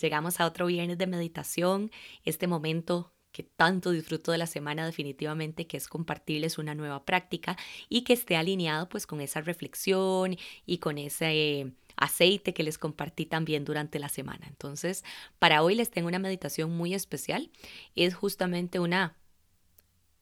[0.00, 1.90] Llegamos a otro viernes de meditación,
[2.24, 7.56] este momento que tanto disfruto de la semana definitivamente, que es compartirles una nueva práctica
[7.88, 13.26] y que esté alineado pues con esa reflexión y con ese aceite que les compartí
[13.26, 14.46] también durante la semana.
[14.48, 15.04] Entonces,
[15.38, 17.50] para hoy les tengo una meditación muy especial.
[17.94, 19.16] Es justamente una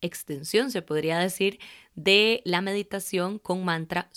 [0.01, 1.59] extensión, se podría decir,
[1.95, 4.11] de la meditación con mantra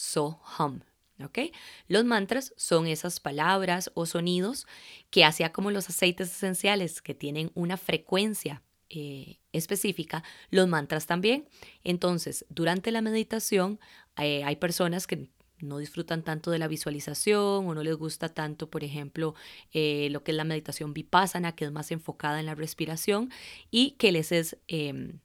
[1.87, 4.67] Los mantras son esas palabras o sonidos
[5.09, 11.47] que, hacía como los aceites esenciales que tienen una frecuencia eh, específica, los mantras también.
[11.83, 13.79] Entonces, durante la meditación
[14.17, 15.29] eh, hay personas que
[15.61, 19.35] no disfrutan tanto de la visualización o no les gusta tanto, por ejemplo,
[19.73, 23.29] eh, lo que es la meditación vipassana, que es más enfocada en la respiración
[23.69, 25.19] y que les es em,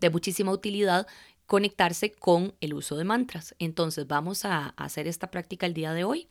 [0.00, 1.06] de muchísima utilidad
[1.48, 3.54] conectarse con el uso de mantras.
[3.58, 6.28] Entonces vamos a hacer esta práctica el día de hoy.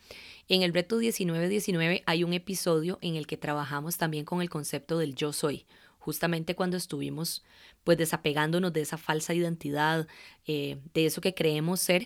[0.48, 5.00] En el reto 1919 hay un episodio en el que trabajamos también con el concepto
[5.00, 5.66] del yo soy,
[5.98, 7.44] justamente cuando estuvimos
[7.84, 10.08] pues desapegándonos de esa falsa identidad,
[10.46, 12.06] eh, de eso que creemos ser,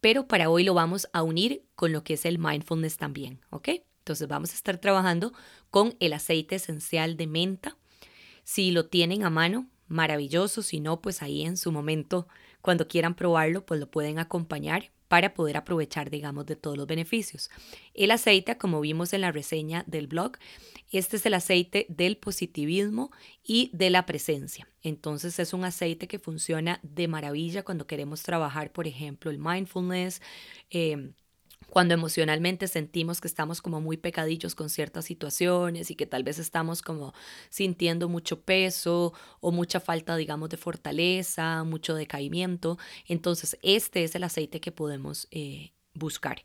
[0.00, 3.68] pero para hoy lo vamos a unir con lo que es el mindfulness también, ¿ok?
[4.00, 5.32] Entonces vamos a estar trabajando
[5.70, 7.76] con el aceite esencial de menta.
[8.42, 12.28] Si lo tienen a mano, maravilloso, si no, pues ahí en su momento
[12.60, 17.50] cuando quieran probarlo, pues lo pueden acompañar para poder aprovechar, digamos, de todos los beneficios.
[17.94, 20.32] El aceite, como vimos en la reseña del blog,
[20.90, 23.10] este es el aceite del positivismo
[23.42, 24.68] y de la presencia.
[24.82, 30.20] Entonces es un aceite que funciona de maravilla cuando queremos trabajar, por ejemplo, el mindfulness.
[30.70, 31.12] Eh,
[31.70, 36.38] cuando emocionalmente sentimos que estamos como muy pecadillos con ciertas situaciones y que tal vez
[36.38, 37.12] estamos como
[37.50, 42.78] sintiendo mucho peso o mucha falta, digamos, de fortaleza, mucho decaimiento.
[43.06, 46.42] Entonces, este es el aceite que podemos eh, buscar.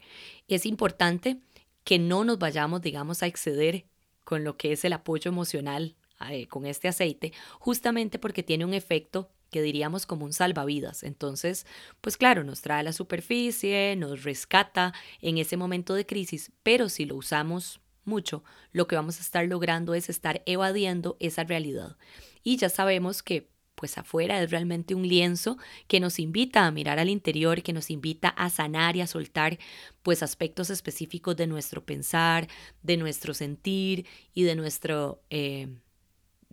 [0.48, 1.40] Es importante
[1.84, 3.86] que no nos vayamos, digamos, a exceder
[4.24, 5.96] con lo que es el apoyo emocional
[6.30, 11.04] eh, con este aceite, justamente porque tiene un efecto que diríamos como un salvavidas.
[11.04, 11.66] Entonces,
[12.02, 16.90] pues claro, nos trae a la superficie, nos rescata en ese momento de crisis, pero
[16.90, 18.44] si lo usamos mucho,
[18.74, 21.96] lo que vamos a estar logrando es estar evadiendo esa realidad.
[22.44, 27.00] Y ya sabemos que pues afuera es realmente un lienzo que nos invita a mirar
[27.00, 29.60] al interior, que nos invita a sanar y a soltar
[30.04, 32.48] pues aspectos específicos de nuestro pensar,
[32.82, 35.68] de nuestro sentir y de nuestro eh,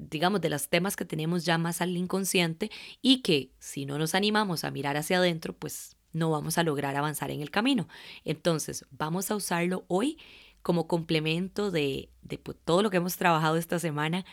[0.09, 2.71] digamos, de los temas que tenemos ya más al inconsciente
[3.03, 6.97] y que si no nos animamos a mirar hacia adentro, pues no vamos a lograr
[6.97, 7.89] avanzar en el camino.
[8.25, 10.19] Entonces, vamos a usarlo hoy
[10.63, 14.25] como complemento de, de pues, todo lo que hemos trabajado esta semana,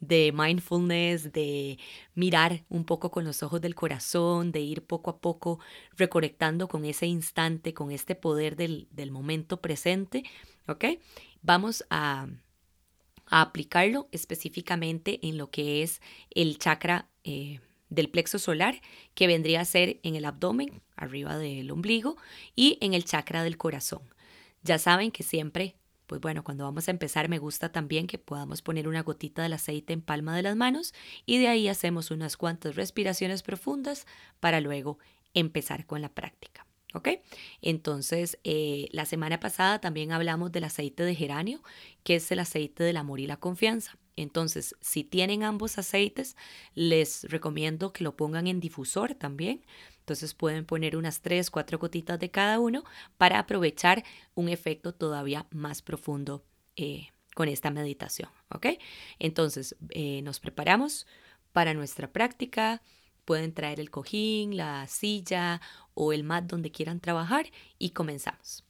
[0.00, 1.78] de mindfulness, de
[2.16, 5.60] mirar un poco con los ojos del corazón, de ir poco a poco
[5.96, 10.24] reconectando con ese instante, con este poder del, del momento presente,
[10.66, 10.84] ¿ok?
[11.40, 12.26] Vamos a,
[13.32, 18.80] a aplicarlo específicamente en lo que es el chakra eh, del plexo solar,
[19.14, 22.18] que vendría a ser en el abdomen, arriba del ombligo,
[22.54, 24.02] y en el chakra del corazón.
[24.62, 25.76] Ya saben que siempre,
[26.06, 29.54] pues bueno, cuando vamos a empezar me gusta también que podamos poner una gotita del
[29.54, 30.92] aceite en palma de las manos
[31.24, 34.06] y de ahí hacemos unas cuantas respiraciones profundas
[34.40, 34.98] para luego
[35.32, 36.66] empezar con la práctica.
[36.94, 37.08] ¿Ok?
[37.62, 41.62] Entonces, eh, la semana pasada también hablamos del aceite de geranio,
[42.04, 43.98] que es el aceite del amor y la confianza.
[44.16, 46.36] Entonces, si tienen ambos aceites,
[46.74, 49.64] les recomiendo que lo pongan en difusor también.
[50.00, 52.84] Entonces pueden poner unas 3, 4 gotitas de cada uno
[53.16, 54.04] para aprovechar
[54.34, 56.44] un efecto todavía más profundo
[56.76, 58.28] eh, con esta meditación.
[58.50, 58.66] ¿Ok?
[59.18, 61.06] Entonces, eh, nos preparamos
[61.52, 62.82] para nuestra práctica.
[63.24, 65.60] Pueden traer el cojín, la silla
[65.94, 67.46] o el mat donde quieran trabajar
[67.78, 68.64] y comenzamos.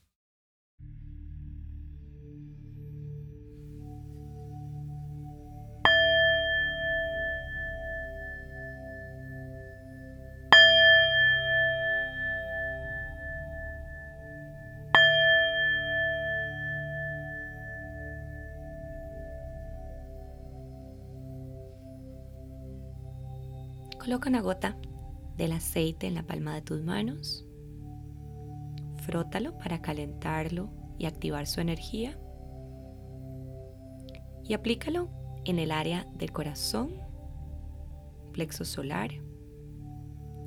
[23.99, 24.77] Coloca una gota
[25.37, 27.46] del aceite en la palma de tus manos.
[28.99, 32.19] Frótalo para calentarlo y activar su energía.
[34.44, 35.08] y aplícalo
[35.44, 36.90] en el área del corazón,
[38.32, 39.11] plexo solar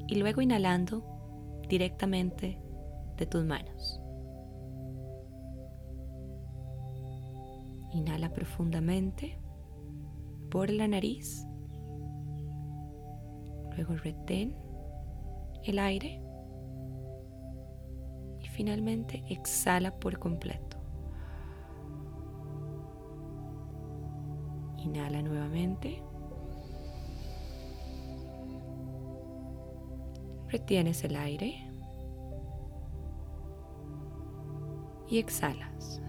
[0.08, 1.04] y luego inhalando
[1.70, 2.62] directamente
[3.18, 4.00] de tus manos.
[7.94, 9.40] Inhala profundamente
[10.52, 11.46] por la nariz.
[13.76, 14.56] Luego retén
[15.66, 16.22] el aire.
[18.42, 20.78] Y finalmente exhala por completo.
[24.78, 26.02] Inhala nuevamente.
[30.50, 31.68] Retienes el aire.
[35.08, 36.02] Y exhalas.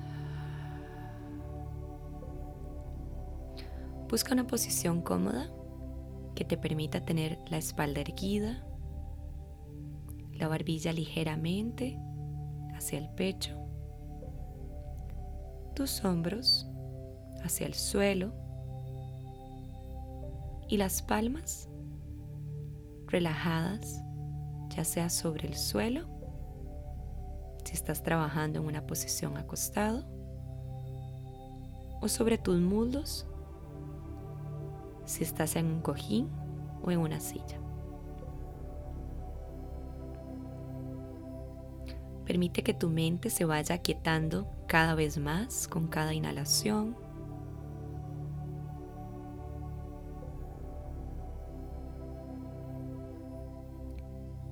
[4.08, 5.50] Busca una posición cómoda
[6.36, 8.64] que te permita tener la espalda erguida,
[10.36, 11.98] la barbilla ligeramente
[12.74, 13.56] hacia el pecho,
[15.74, 16.66] tus hombros
[17.42, 18.32] hacia el suelo
[20.68, 21.68] y las palmas
[23.06, 24.02] relajadas,
[24.74, 26.06] ya sea sobre el suelo,
[27.64, 30.04] si estás trabajando en una posición acostado,
[32.00, 33.26] o sobre tus muslos
[35.06, 36.28] si estás en un cojín
[36.82, 37.65] o en una silla.
[42.26, 46.96] Permite que tu mente se vaya quietando cada vez más con cada inhalación.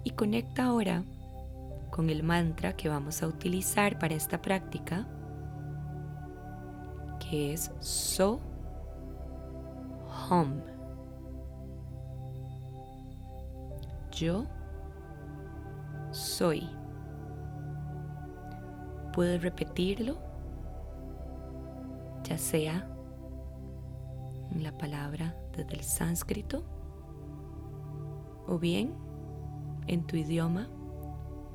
[0.05, 1.03] Y conecta ahora
[1.91, 5.09] con el mantra que vamos a utilizar para esta práctica,
[7.19, 8.41] que es So
[10.29, 10.63] home.
[14.13, 14.47] Yo
[16.13, 16.84] soy.
[19.15, 20.17] Puedes repetirlo,
[22.25, 22.91] ya sea
[24.51, 26.65] en la palabra desde el sánscrito
[28.49, 28.93] o bien
[29.87, 30.69] en tu idioma,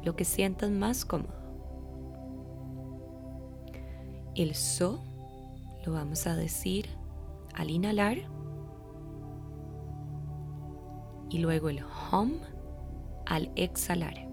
[0.03, 1.33] lo que sientas más cómodo.
[4.35, 5.01] El so
[5.85, 6.87] lo vamos a decir
[7.55, 8.19] al inhalar
[11.29, 12.35] y luego el hum
[13.25, 14.29] al exhalar.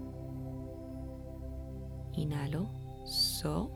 [2.13, 2.76] Inhalo,
[3.07, 3.71] so.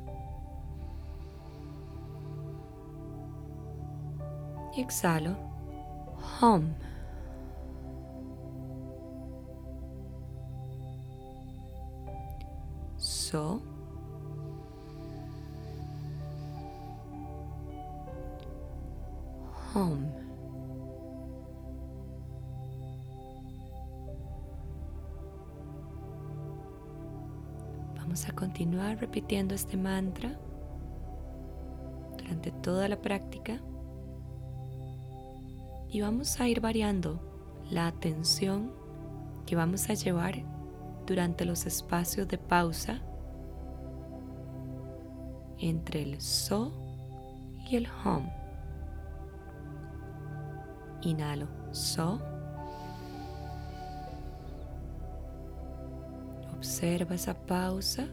[4.75, 5.36] Y exhalo,
[6.42, 6.74] hum.
[12.98, 13.62] So.
[19.74, 20.20] Hum.
[28.11, 30.37] Vamos a continuar repitiendo este mantra
[32.17, 33.61] durante toda la práctica
[35.89, 37.21] y vamos a ir variando
[37.69, 38.73] la atención
[39.45, 40.43] que vamos a llevar
[41.07, 42.99] durante los espacios de pausa
[45.57, 46.73] entre el so
[47.69, 48.27] y el hum.
[51.01, 52.31] Inhalo so.
[56.61, 58.07] Observa esa pausa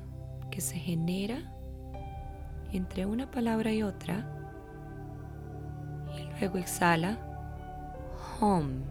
[0.51, 1.55] que se genera
[2.73, 4.27] entre una palabra y otra.
[6.17, 7.19] Y luego exhala
[8.41, 8.87] home.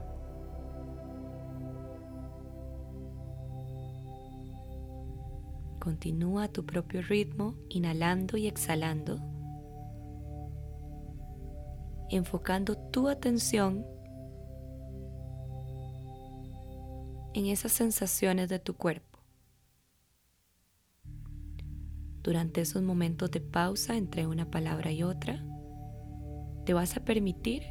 [5.79, 9.19] Continúa a tu propio ritmo, inhalando y exhalando,
[12.11, 13.83] enfocando tu atención
[17.33, 19.06] en esas sensaciones de tu cuerpo.
[22.27, 25.45] Durante esos momentos de pausa entre una palabra y otra,
[26.65, 27.63] te vas a permitir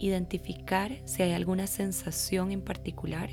[0.00, 3.30] identificar si hay alguna sensación en particular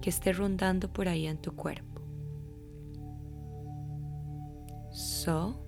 [0.00, 2.00] que esté rondando por ahí en tu cuerpo.
[4.92, 5.66] So,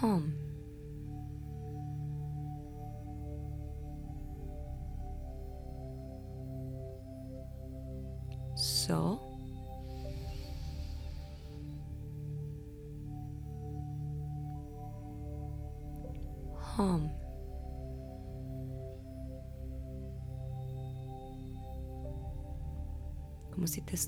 [0.00, 0.47] home.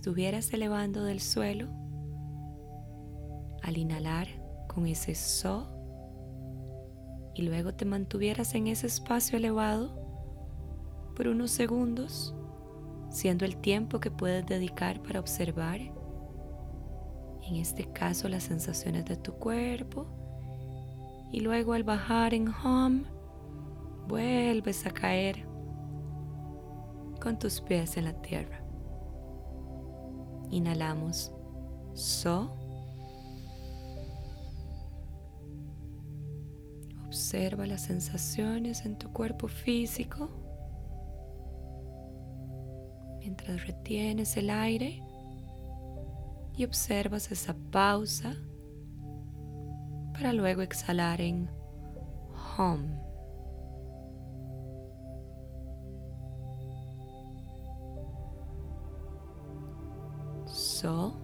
[0.00, 1.68] Estuvieras elevando del suelo
[3.62, 4.28] al inhalar
[4.66, 5.66] con ese so
[7.34, 9.90] y luego te mantuvieras en ese espacio elevado
[11.14, 12.34] por unos segundos
[13.10, 19.34] siendo el tiempo que puedes dedicar para observar, en este caso, las sensaciones de tu
[19.34, 20.06] cuerpo.
[21.30, 23.02] Y luego al bajar en home,
[24.08, 25.46] vuelves a caer
[27.20, 28.59] con tus pies en la tierra.
[30.50, 31.32] Inhalamos
[31.94, 32.56] so.
[37.06, 40.28] Observa las sensaciones en tu cuerpo físico
[43.20, 45.02] mientras retienes el aire
[46.56, 48.34] y observas esa pausa
[50.12, 51.50] para luego exhalar en
[52.56, 53.09] home.
[60.82, 61.20] Home.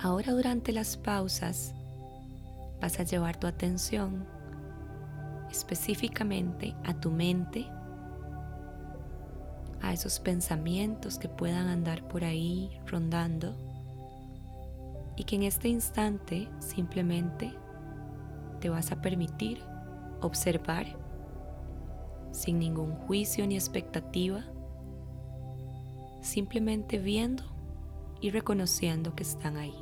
[0.00, 1.74] Ahora durante las pausas
[2.80, 4.26] vas a llevar tu atención
[5.50, 7.66] específicamente a tu mente,
[9.88, 13.56] a esos pensamientos que puedan andar por ahí rondando
[15.16, 17.54] y que en este instante simplemente
[18.60, 19.62] te vas a permitir
[20.20, 20.86] observar
[22.32, 24.44] sin ningún juicio ni expectativa,
[26.20, 27.44] simplemente viendo
[28.20, 29.74] y reconociendo que están ahí.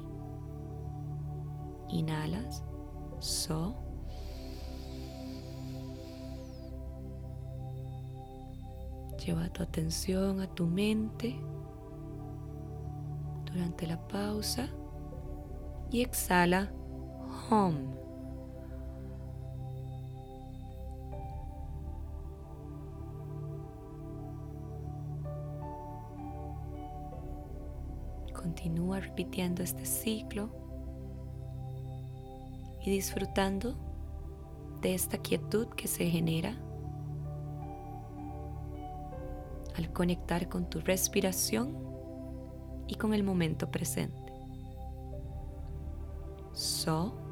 [1.89, 2.63] Inhalas,
[3.19, 3.86] so.
[9.27, 11.35] Lleva tu atención a tu mente
[13.45, 14.69] durante la pausa
[15.91, 16.71] y exhala
[17.51, 17.89] home.
[28.33, 30.51] Continúa repitiendo este ciclo
[32.81, 33.75] y disfrutando
[34.83, 36.57] de esta quietud que se genera
[39.77, 41.77] al conectar con tu respiración
[42.89, 44.33] y con el momento presente.
[46.53, 47.27] So.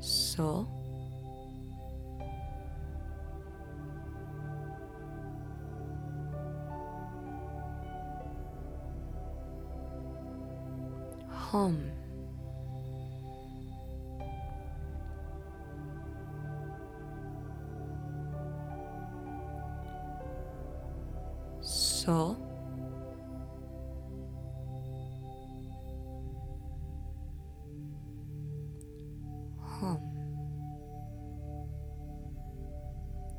[0.00, 0.83] So.
[11.54, 11.84] Home.
[21.62, 22.36] So.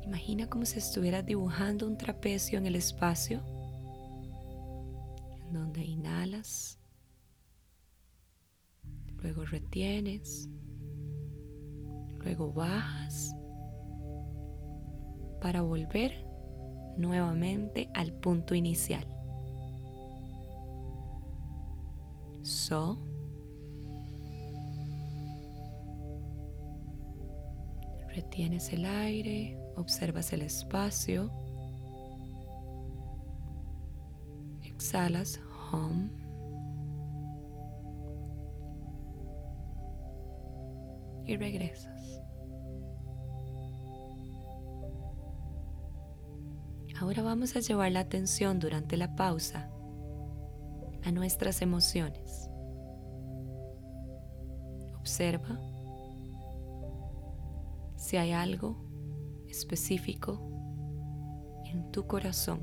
[0.04, 3.42] Imagina como si estuvieras dibujando un trapecio en el espacio,
[5.42, 6.78] en donde inhalas,
[9.26, 10.48] luego retienes,
[12.22, 13.34] luego bajas
[15.40, 16.12] para volver
[16.96, 19.04] nuevamente al punto inicial.
[22.42, 23.02] So.
[28.14, 31.32] Retienes el aire, observas el espacio,
[34.62, 35.40] exhalas
[35.72, 36.25] home.
[41.26, 42.20] Y regresas.
[46.98, 49.70] Ahora vamos a llevar la atención durante la pausa
[51.04, 52.48] a nuestras emociones.
[54.98, 55.60] Observa
[57.96, 58.76] si hay algo
[59.48, 60.40] específico
[61.66, 62.60] en tu corazón.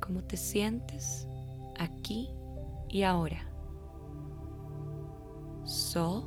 [0.00, 1.26] ¿Cómo te sientes
[1.78, 2.30] aquí
[2.88, 3.49] y ahora?
[5.90, 6.22] So.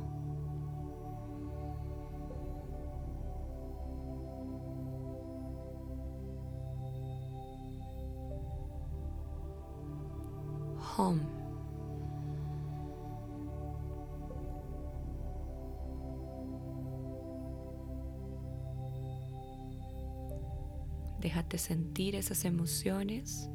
[10.98, 11.22] Home.
[21.20, 23.48] Déjate sentir esas emociones,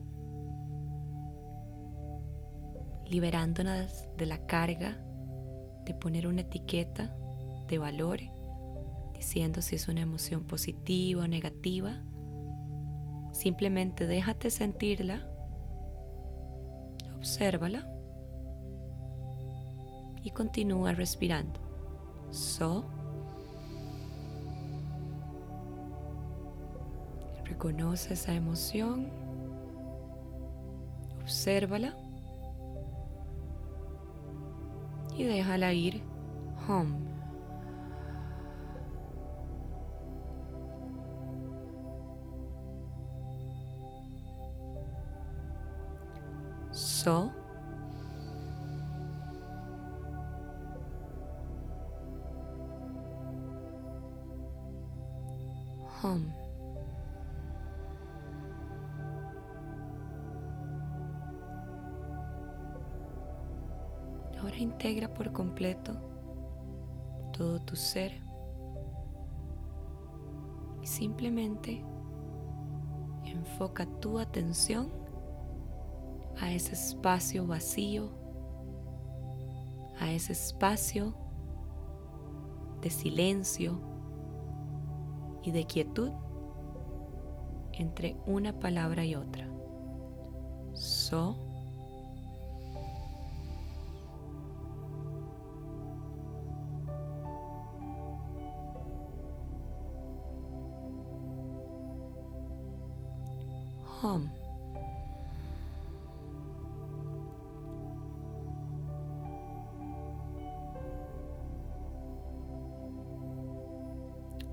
[3.05, 5.08] liberándonos de la carga
[5.89, 7.11] de poner una etiqueta
[7.67, 8.19] de valor,
[9.15, 12.03] diciendo si es una emoción positiva o negativa.
[13.31, 15.27] Simplemente déjate sentirla,
[17.17, 17.91] obsérvala
[20.23, 21.59] y continúa respirando.
[22.29, 22.85] So.
[27.45, 29.09] Reconoce esa emoción.
[31.23, 32.08] Obsérvala.
[35.19, 36.01] Y déjala ir
[36.65, 36.95] home.
[46.71, 47.33] So.
[56.01, 56.38] home.
[64.79, 65.91] Integra por completo
[67.33, 68.13] todo tu ser
[70.81, 71.83] y simplemente
[73.25, 74.89] enfoca tu atención
[76.39, 78.09] a ese espacio vacío,
[79.99, 81.13] a ese espacio
[82.81, 83.81] de silencio
[85.43, 86.11] y de quietud
[87.73, 89.45] entre una palabra y otra.
[90.71, 91.48] So.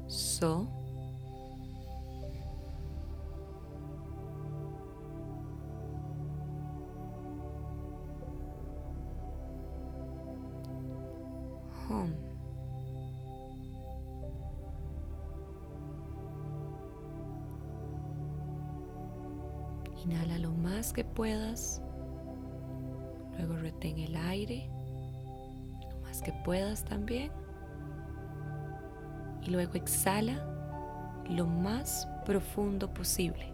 [0.09, 0.67] So.
[20.07, 21.83] Inhala lo más que puedas.
[23.37, 24.71] Luego retén el aire.
[25.91, 27.33] Lo más que puedas también.
[29.47, 30.45] Y luego exhala
[31.31, 33.53] lo más profundo posible.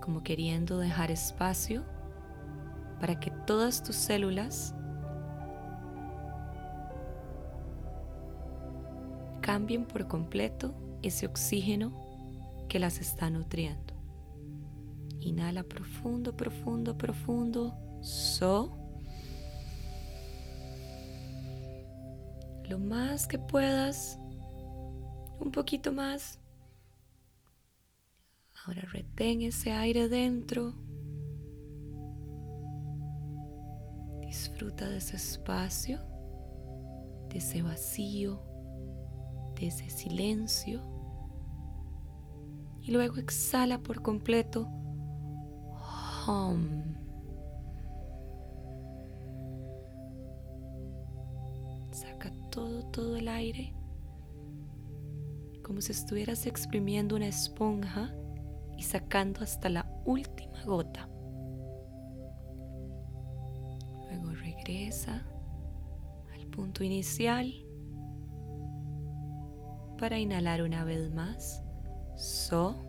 [0.00, 1.82] Como queriendo dejar espacio
[3.00, 4.74] para que todas tus células
[9.40, 10.72] cambien por completo
[11.02, 11.92] ese oxígeno
[12.68, 13.92] que las está nutriendo.
[15.20, 17.74] Inhala profundo, profundo, profundo.
[18.02, 18.83] So.
[22.68, 24.18] Lo más que puedas.
[25.38, 26.38] Un poquito más.
[28.64, 30.74] Ahora retén ese aire dentro.
[34.20, 36.00] Disfruta de ese espacio,
[37.28, 38.42] de ese vacío,
[39.54, 40.80] de ese silencio.
[42.80, 44.66] Y luego exhala por completo.
[46.26, 46.84] Home.
[51.92, 53.74] Saca todo, todo el aire.
[55.62, 58.14] Como si estuvieras exprimiendo una esponja
[58.76, 61.08] y sacando hasta la última gota.
[64.64, 65.22] regresa
[66.32, 67.52] al punto inicial
[69.98, 71.62] para inhalar una vez más.
[72.16, 72.83] So.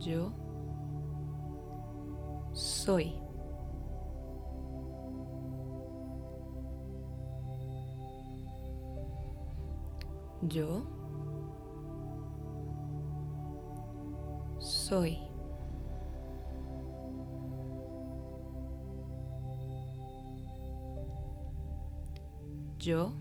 [0.00, 0.32] Yo
[2.54, 3.12] soy.
[10.42, 10.82] Yo
[14.58, 15.18] soy.
[22.78, 23.12] Yo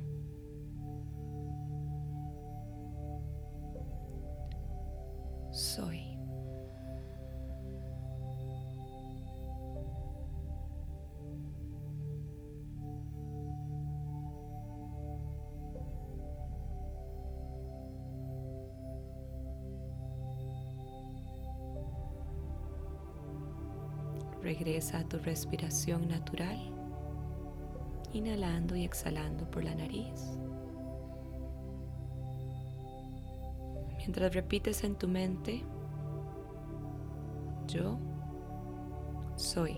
[24.50, 26.58] Regresa a tu respiración natural,
[28.14, 30.40] inhalando y exhalando por la nariz.
[34.00, 35.62] Mientras repites en tu mente,
[37.68, 38.00] yo
[39.36, 39.78] soy.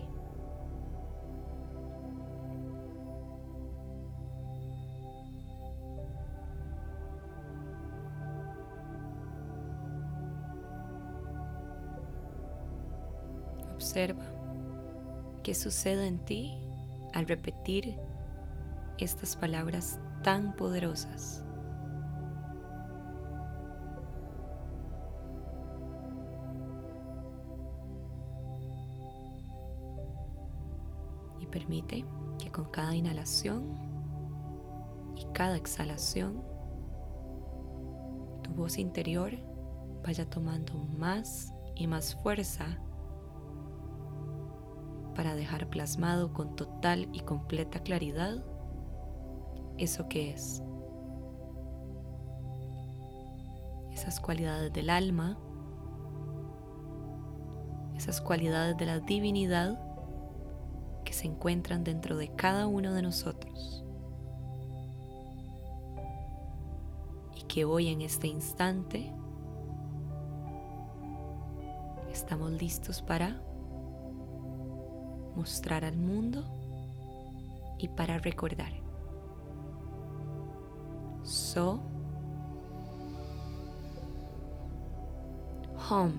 [13.76, 14.31] Observa
[15.44, 16.58] qué sucede en ti
[17.14, 17.98] al repetir
[18.98, 21.44] estas palabras tan poderosas.
[31.40, 32.06] Y permite
[32.38, 33.76] que con cada inhalación
[35.16, 36.44] y cada exhalación
[38.44, 39.34] tu voz interior
[40.04, 42.78] vaya tomando más y más fuerza
[45.22, 48.44] para dejar plasmado con total y completa claridad
[49.78, 50.64] eso que es.
[53.92, 55.38] Esas cualidades del alma,
[57.96, 59.80] esas cualidades de la divinidad
[61.06, 63.86] que se encuentran dentro de cada uno de nosotros.
[67.36, 69.14] Y que hoy en este instante
[72.12, 73.40] estamos listos para
[75.36, 76.44] mostrar al mundo
[77.78, 78.72] y para recordar.
[81.24, 81.80] So,
[85.90, 86.14] home.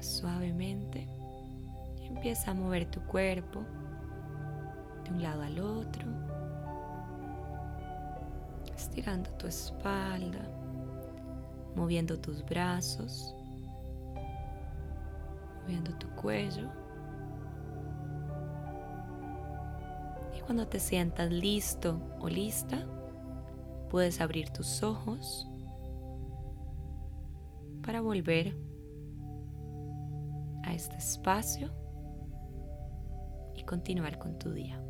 [0.00, 1.06] Suavemente
[2.02, 3.64] empieza a mover tu cuerpo
[5.10, 6.04] un lado al otro,
[8.76, 10.40] estirando tu espalda
[11.74, 13.34] moviendo tus brazos,
[15.62, 16.68] moviendo tu cuello.
[20.36, 22.86] Y cuando te sientas listo o lista,
[23.88, 25.46] puedes abrir tus ojos
[27.82, 28.56] para volver
[30.64, 31.70] a este espacio
[33.54, 34.80] y continuar con tu día.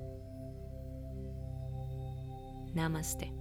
[2.75, 3.40] ナマステ。